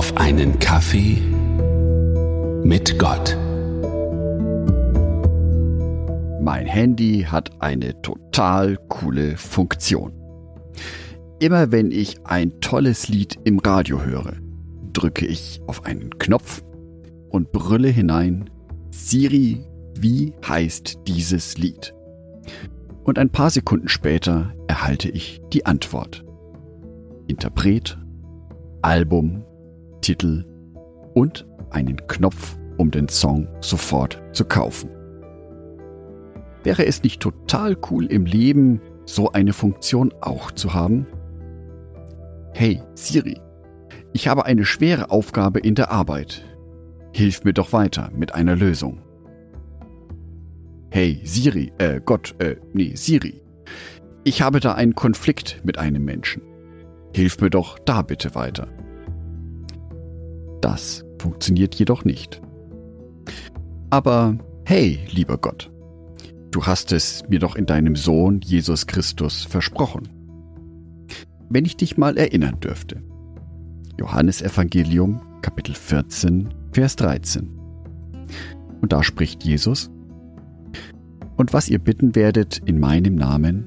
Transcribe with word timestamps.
auf 0.00 0.16
einen 0.16 0.58
Kaffee 0.58 1.18
mit 2.64 2.98
Gott. 2.98 3.36
Mein 6.40 6.64
Handy 6.64 7.26
hat 7.30 7.50
eine 7.60 8.00
total 8.00 8.78
coole 8.88 9.36
Funktion. 9.36 10.14
Immer 11.38 11.70
wenn 11.70 11.90
ich 11.90 12.16
ein 12.24 12.62
tolles 12.62 13.08
Lied 13.08 13.38
im 13.44 13.58
Radio 13.58 14.02
höre, 14.02 14.36
drücke 14.94 15.26
ich 15.26 15.60
auf 15.66 15.84
einen 15.84 16.18
Knopf 16.18 16.62
und 17.28 17.52
brülle 17.52 17.88
hinein, 17.88 18.48
Siri, 18.88 19.66
wie 19.98 20.32
heißt 20.48 21.00
dieses 21.08 21.58
Lied? 21.58 21.94
Und 23.04 23.18
ein 23.18 23.28
paar 23.28 23.50
Sekunden 23.50 23.88
später 23.88 24.54
erhalte 24.66 25.10
ich 25.10 25.42
die 25.52 25.66
Antwort. 25.66 26.24
Interpret, 27.26 27.98
Album, 28.80 29.44
Titel 30.10 30.44
und 31.14 31.46
einen 31.70 31.96
Knopf, 32.08 32.58
um 32.78 32.90
den 32.90 33.08
Song 33.08 33.46
sofort 33.60 34.20
zu 34.32 34.44
kaufen. 34.44 34.90
Wäre 36.64 36.84
es 36.84 37.04
nicht 37.04 37.22
total 37.22 37.76
cool 37.88 38.06
im 38.06 38.24
Leben, 38.24 38.80
so 39.04 39.30
eine 39.30 39.52
Funktion 39.52 40.12
auch 40.20 40.50
zu 40.50 40.74
haben? 40.74 41.06
Hey 42.52 42.82
Siri, 42.94 43.40
ich 44.12 44.26
habe 44.26 44.46
eine 44.46 44.64
schwere 44.64 45.12
Aufgabe 45.12 45.60
in 45.60 45.76
der 45.76 45.92
Arbeit. 45.92 46.44
Hilf 47.14 47.44
mir 47.44 47.52
doch 47.52 47.72
weiter 47.72 48.10
mit 48.12 48.34
einer 48.34 48.56
Lösung. 48.56 49.00
Hey 50.90 51.20
Siri, 51.22 51.72
äh 51.78 52.00
Gott, 52.04 52.34
äh 52.40 52.56
nee, 52.72 52.96
Siri. 52.96 53.40
Ich 54.24 54.42
habe 54.42 54.58
da 54.58 54.72
einen 54.72 54.96
Konflikt 54.96 55.60
mit 55.62 55.78
einem 55.78 56.04
Menschen. 56.04 56.42
Hilf 57.14 57.40
mir 57.40 57.50
doch 57.50 57.78
da 57.78 58.02
bitte 58.02 58.34
weiter. 58.34 58.66
Das 60.60 61.04
funktioniert 61.18 61.74
jedoch 61.74 62.04
nicht. 62.04 62.40
Aber 63.90 64.38
hey, 64.64 65.00
lieber 65.10 65.38
Gott, 65.38 65.70
du 66.50 66.64
hast 66.64 66.92
es 66.92 67.22
mir 67.28 67.38
doch 67.38 67.56
in 67.56 67.66
deinem 67.66 67.96
Sohn 67.96 68.40
Jesus 68.42 68.86
Christus 68.86 69.44
versprochen. 69.44 70.08
Wenn 71.48 71.64
ich 71.64 71.76
dich 71.76 71.96
mal 71.96 72.16
erinnern 72.16 72.60
dürfte. 72.60 73.02
Johannes 73.98 74.40
Evangelium 74.40 75.20
Kapitel 75.42 75.74
14, 75.74 76.48
Vers 76.72 76.96
13. 76.96 77.48
Und 78.80 78.92
da 78.92 79.02
spricht 79.02 79.42
Jesus, 79.42 79.90
Und 81.36 81.52
was 81.52 81.68
ihr 81.68 81.78
bitten 81.78 82.14
werdet 82.14 82.58
in 82.58 82.78
meinem 82.78 83.14
Namen, 83.14 83.66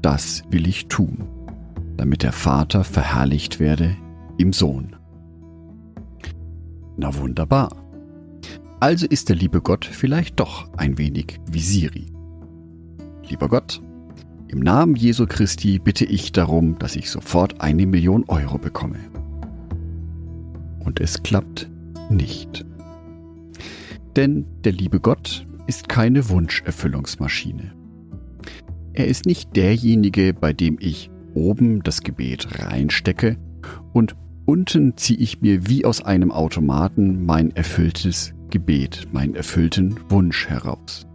das 0.00 0.42
will 0.50 0.66
ich 0.68 0.86
tun, 0.86 1.28
damit 1.96 2.22
der 2.22 2.32
Vater 2.32 2.84
verherrlicht 2.84 3.60
werde 3.60 3.96
im 4.38 4.52
Sohn. 4.52 4.96
Na 6.98 7.14
wunderbar. 7.16 7.70
Also 8.80 9.06
ist 9.06 9.28
der 9.28 9.36
liebe 9.36 9.60
Gott 9.60 9.84
vielleicht 9.84 10.40
doch 10.40 10.68
ein 10.76 10.98
wenig 10.98 11.38
wie 11.48 11.60
Siri. 11.60 12.06
Lieber 13.28 13.48
Gott, 13.48 13.80
im 14.48 14.58
Namen 14.58 14.96
Jesu 14.96 15.26
Christi 15.26 15.78
bitte 15.78 16.04
ich 16.04 16.32
darum, 16.32 16.76
dass 16.80 16.96
ich 16.96 17.08
sofort 17.08 17.60
eine 17.60 17.86
Million 17.86 18.24
Euro 18.26 18.58
bekomme. 18.58 18.98
Und 20.80 20.98
es 21.00 21.22
klappt 21.22 21.70
nicht. 22.10 22.66
Denn 24.16 24.44
der 24.64 24.72
liebe 24.72 24.98
Gott 24.98 25.46
ist 25.68 25.88
keine 25.88 26.28
Wunscherfüllungsmaschine. 26.28 27.74
Er 28.92 29.06
ist 29.06 29.24
nicht 29.24 29.54
derjenige, 29.54 30.34
bei 30.34 30.52
dem 30.52 30.78
ich 30.80 31.10
oben 31.34 31.84
das 31.84 32.00
Gebet 32.00 32.60
reinstecke 32.60 33.36
und 33.92 34.16
Unten 34.48 34.96
ziehe 34.96 35.18
ich 35.18 35.42
mir 35.42 35.68
wie 35.68 35.84
aus 35.84 36.02
einem 36.02 36.32
Automaten 36.32 37.26
mein 37.26 37.54
erfülltes 37.54 38.32
Gebet, 38.48 39.06
meinen 39.12 39.34
erfüllten 39.34 39.96
Wunsch 40.08 40.48
heraus. 40.48 41.06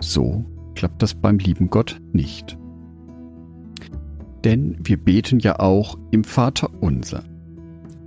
So 0.00 0.44
klappt 0.74 1.00
das 1.00 1.14
beim 1.14 1.38
lieben 1.38 1.70
Gott 1.70 2.00
nicht. 2.12 2.58
Denn 4.42 4.76
wir 4.82 4.96
beten 4.96 5.38
ja 5.38 5.60
auch 5.60 5.96
im 6.10 6.24
Vater 6.24 6.70
unser. 6.80 7.22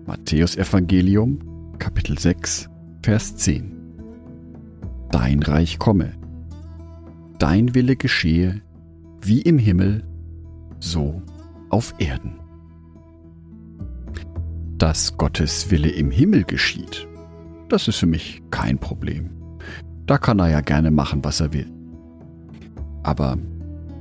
Matthäus 0.05 0.57
Evangelium, 0.57 1.39
Kapitel 1.79 2.19
6, 2.19 2.69
Vers 3.03 3.37
10. 3.37 3.71
Dein 5.09 5.41
Reich 5.41 5.79
komme, 5.79 6.11
dein 7.39 7.73
Wille 7.73 7.95
geschehe, 7.95 8.61
wie 9.21 9.41
im 9.41 9.57
Himmel, 9.57 10.03
so 10.81 11.21
auf 11.69 11.93
Erden 11.99 12.41
dass 14.77 15.17
Gottes 15.17 15.71
Wille 15.71 15.89
im 15.89 16.11
Himmel 16.11 16.43
geschieht, 16.43 17.07
das 17.69 17.87
ist 17.87 17.97
für 17.97 18.05
mich 18.05 18.41
kein 18.51 18.77
Problem. 18.77 19.29
Da 20.05 20.17
kann 20.17 20.39
er 20.39 20.49
ja 20.49 20.61
gerne 20.61 20.91
machen, 20.91 21.23
was 21.23 21.41
er 21.41 21.51
will. 21.51 21.69
Aber 23.03 23.37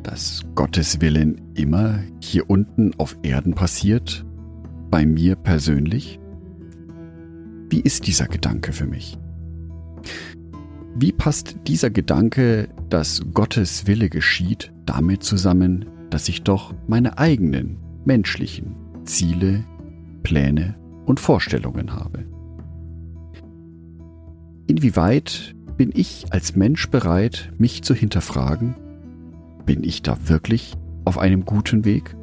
dass 0.02 0.42
Gottes 0.54 1.00
Willen 1.00 1.40
immer 1.54 1.98
hier 2.20 2.48
unten 2.48 2.92
auf 2.98 3.16
Erden 3.22 3.54
passiert, 3.54 4.24
bei 4.90 5.04
mir 5.04 5.34
persönlich? 5.34 6.20
Wie 7.68 7.80
ist 7.80 8.06
dieser 8.06 8.28
Gedanke 8.28 8.72
für 8.72 8.86
mich? 8.86 9.18
Wie 10.94 11.10
passt 11.10 11.56
dieser 11.66 11.90
Gedanke, 11.90 12.68
dass 12.88 13.20
Gottes 13.34 13.88
Wille 13.88 14.08
geschieht, 14.08 14.72
damit 14.86 15.24
zusammen, 15.24 15.86
dass 16.10 16.28
ich 16.28 16.44
doch 16.44 16.72
meine 16.86 17.18
eigenen 17.18 17.78
menschlichen 18.04 18.76
Ziele 19.04 19.64
Pläne 20.26 20.74
und 21.04 21.20
Vorstellungen 21.20 21.94
habe. 21.94 22.24
Inwieweit 24.66 25.54
bin 25.76 25.92
ich 25.94 26.26
als 26.30 26.56
Mensch 26.56 26.90
bereit, 26.90 27.52
mich 27.58 27.84
zu 27.84 27.94
hinterfragen? 27.94 28.74
Bin 29.66 29.84
ich 29.84 30.02
da 30.02 30.18
wirklich 30.24 30.74
auf 31.04 31.16
einem 31.16 31.44
guten 31.44 31.84
Weg? 31.84 32.16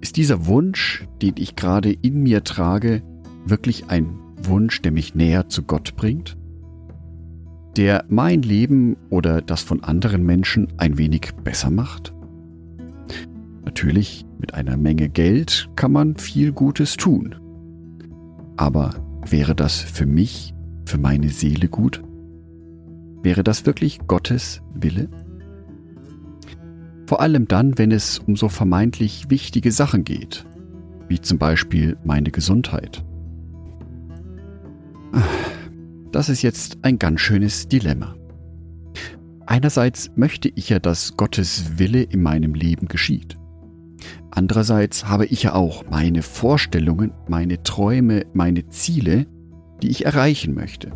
Ist 0.00 0.16
dieser 0.16 0.46
Wunsch, 0.46 1.04
den 1.20 1.34
ich 1.36 1.56
gerade 1.56 1.90
in 1.90 2.22
mir 2.22 2.44
trage, 2.44 3.02
wirklich 3.44 3.88
ein 3.88 4.16
Wunsch, 4.44 4.82
der 4.82 4.92
mich 4.92 5.16
näher 5.16 5.48
zu 5.48 5.64
Gott 5.64 5.96
bringt? 5.96 6.36
Der 7.76 8.04
mein 8.08 8.42
Leben 8.42 8.96
oder 9.10 9.42
das 9.42 9.64
von 9.64 9.82
anderen 9.82 10.24
Menschen 10.24 10.68
ein 10.76 10.96
wenig 10.96 11.32
besser 11.42 11.70
macht? 11.70 12.14
Natürlich, 13.64 14.26
mit 14.38 14.54
einer 14.54 14.76
Menge 14.76 15.08
Geld 15.08 15.68
kann 15.76 15.92
man 15.92 16.16
viel 16.16 16.52
Gutes 16.52 16.96
tun. 16.96 17.36
Aber 18.56 18.94
wäre 19.28 19.54
das 19.54 19.80
für 19.80 20.06
mich, 20.06 20.54
für 20.84 20.98
meine 20.98 21.28
Seele 21.28 21.68
gut? 21.68 22.02
Wäre 23.22 23.44
das 23.44 23.66
wirklich 23.66 24.00
Gottes 24.06 24.62
Wille? 24.74 25.08
Vor 27.06 27.20
allem 27.20 27.46
dann, 27.46 27.78
wenn 27.78 27.92
es 27.92 28.18
um 28.18 28.36
so 28.36 28.48
vermeintlich 28.48 29.30
wichtige 29.30 29.70
Sachen 29.70 30.04
geht, 30.04 30.44
wie 31.08 31.20
zum 31.20 31.38
Beispiel 31.38 31.96
meine 32.04 32.30
Gesundheit. 32.30 33.04
Das 36.10 36.28
ist 36.28 36.42
jetzt 36.42 36.78
ein 36.82 36.98
ganz 36.98 37.20
schönes 37.20 37.68
Dilemma. 37.68 38.14
Einerseits 39.46 40.10
möchte 40.16 40.48
ich 40.54 40.68
ja, 40.68 40.78
dass 40.78 41.16
Gottes 41.16 41.78
Wille 41.78 42.02
in 42.02 42.22
meinem 42.22 42.54
Leben 42.54 42.88
geschieht. 42.88 43.36
Andererseits 44.34 45.08
habe 45.08 45.26
ich 45.26 45.42
ja 45.42 45.54
auch 45.54 45.84
meine 45.90 46.22
Vorstellungen, 46.22 47.12
meine 47.28 47.62
Träume, 47.62 48.24
meine 48.32 48.66
Ziele, 48.68 49.26
die 49.82 49.90
ich 49.90 50.06
erreichen 50.06 50.54
möchte. 50.54 50.92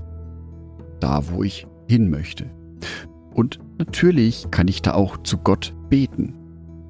Da, 1.00 1.28
wo 1.28 1.42
ich 1.42 1.66
hin 1.86 2.08
möchte. 2.08 2.46
Und 3.34 3.58
natürlich 3.78 4.50
kann 4.50 4.68
ich 4.68 4.80
da 4.80 4.94
auch 4.94 5.18
zu 5.22 5.36
Gott 5.36 5.74
beten, 5.90 6.32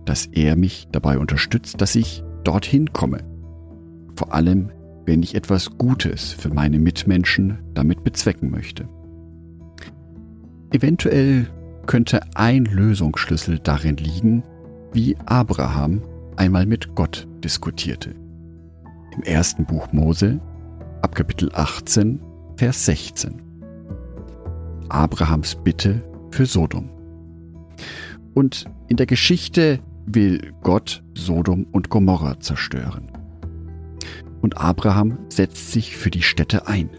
dass 0.05 0.27
er 0.27 0.55
mich 0.55 0.87
dabei 0.93 1.19
unterstützt, 1.19 1.81
dass 1.81 1.97
ich 1.97 2.23
dorthin 2.45 2.93
komme. 2.93 3.25
Vor 4.15 4.33
allem, 4.33 4.71
wenn 5.05 5.25
ich 5.25 5.35
etwas 5.35 5.77
Gutes 5.77 6.33
für 6.33 6.55
meine 6.55 6.79
Mitmenschen 6.79 7.59
damit 7.75 8.05
bezwecken 8.05 8.53
möchte. 8.53 8.89
Eventuell 10.71 11.49
könnte 11.87 12.21
ein 12.37 12.67
Lösungsschlüssel 12.67 13.59
darin 13.59 13.97
liegen, 13.97 14.45
wie 14.93 15.17
Abraham 15.27 16.03
einmal 16.37 16.67
mit 16.67 16.95
Gott 16.95 17.27
diskutierte. 17.43 18.15
Im 19.15 19.23
ersten 19.23 19.65
Buch 19.65 19.93
Mose, 19.93 20.41
ab 21.03 21.15
Kapitel 21.15 21.51
18, 21.55 22.21
Vers 22.57 22.85
16. 22.87 23.43
Abrahams 24.89 25.57
Bitte 25.57 26.03
für 26.31 26.47
Sodom. 26.47 26.91
Und 28.35 28.67
in 28.89 28.97
der 28.97 29.07
Geschichte 29.07 29.81
will 30.07 30.53
Gott 30.63 31.03
Sodom 31.15 31.67
und 31.73 31.89
Gomorra 31.89 32.39
zerstören. 32.41 33.11
Und 34.43 34.59
Abraham 34.59 35.19
setzt 35.29 35.73
sich 35.73 35.97
für 35.97 36.11
die 36.11 36.23
Städte 36.23 36.69
ein. 36.69 36.91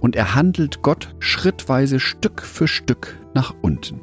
Und 0.00 0.16
er 0.16 0.34
handelt 0.34 0.82
Gott 0.82 1.14
schrittweise 1.20 2.00
Stück 2.00 2.42
für 2.42 2.66
Stück 2.66 3.16
nach 3.34 3.54
unten. 3.62 4.00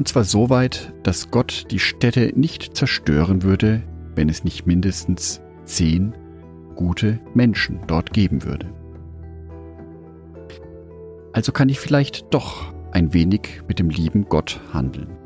Und 0.00 0.08
zwar 0.08 0.24
so 0.24 0.48
weit, 0.48 0.94
dass 1.02 1.30
Gott 1.30 1.66
die 1.70 1.78
Städte 1.78 2.32
nicht 2.34 2.74
zerstören 2.74 3.42
würde, 3.42 3.82
wenn 4.14 4.30
es 4.30 4.44
nicht 4.44 4.66
mindestens 4.66 5.42
zehn 5.66 6.14
gute 6.74 7.20
Menschen 7.34 7.80
dort 7.86 8.14
geben 8.14 8.42
würde. 8.42 8.72
Also 11.34 11.52
kann 11.52 11.68
ich 11.68 11.78
vielleicht 11.78 12.32
doch 12.32 12.72
ein 12.92 13.12
wenig 13.12 13.60
mit 13.68 13.78
dem 13.78 13.90
lieben 13.90 14.24
Gott 14.30 14.58
handeln. 14.72 15.18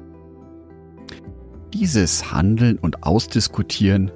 Dieses 1.72 2.32
Handeln 2.32 2.76
und 2.76 3.04
Ausdiskutieren 3.04 4.10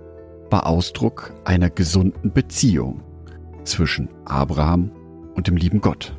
war 0.51 0.67
Ausdruck 0.67 1.35
einer 1.45 1.71
gesunden 1.71 2.33
Beziehung 2.33 3.05
zwischen 3.63 4.09
Abraham 4.25 4.91
und 5.37 5.47
dem 5.47 5.57
lieben 5.57 5.81
Gott. 5.81 6.19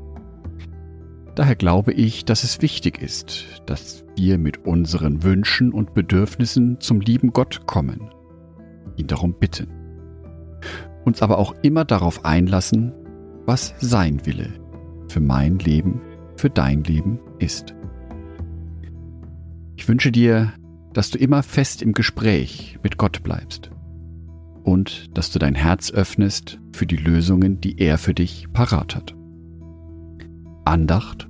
Daher 1.39 1.55
glaube 1.55 1.93
ich, 1.93 2.25
dass 2.25 2.43
es 2.43 2.61
wichtig 2.61 3.01
ist, 3.01 3.61
dass 3.65 4.03
wir 4.17 4.37
mit 4.37 4.65
unseren 4.65 5.23
Wünschen 5.23 5.71
und 5.71 5.93
Bedürfnissen 5.93 6.81
zum 6.81 6.99
lieben 6.99 7.31
Gott 7.31 7.65
kommen, 7.65 8.09
ihn 8.97 9.07
darum 9.07 9.33
bitten, 9.39 9.69
uns 11.05 11.21
aber 11.21 11.37
auch 11.37 11.55
immer 11.61 11.85
darauf 11.85 12.25
einlassen, 12.25 12.91
was 13.45 13.73
sein 13.79 14.25
Wille 14.25 14.49
für 15.07 15.21
mein 15.21 15.59
Leben, 15.59 16.01
für 16.35 16.49
dein 16.49 16.83
Leben 16.83 17.21
ist. 17.39 17.73
Ich 19.77 19.87
wünsche 19.87 20.11
dir, 20.11 20.51
dass 20.91 21.09
du 21.09 21.19
immer 21.19 21.41
fest 21.41 21.81
im 21.81 21.93
Gespräch 21.93 22.79
mit 22.83 22.97
Gott 22.97 23.23
bleibst 23.23 23.71
und 24.63 25.17
dass 25.17 25.31
du 25.31 25.39
dein 25.39 25.55
Herz 25.55 25.89
öffnest 25.89 26.59
für 26.73 26.85
die 26.85 26.97
Lösungen, 26.97 27.61
die 27.61 27.79
er 27.79 27.97
für 27.97 28.13
dich 28.13 28.51
parat 28.51 28.93
hat. 28.93 29.15
Andacht 30.65 31.28